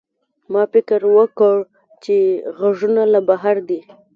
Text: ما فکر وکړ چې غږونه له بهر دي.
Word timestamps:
ما 0.51 0.63
فکر 0.73 1.01
وکړ 1.17 1.55
چې 2.03 2.15
غږونه 2.59 3.03
له 3.13 3.19
بهر 3.27 3.55
دي. 3.69 3.79